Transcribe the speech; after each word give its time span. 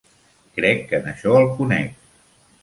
Crec 0.59 0.81
que 0.93 1.01
en 1.03 1.11
això 1.11 1.37
el 1.41 1.47
conec. 1.61 1.93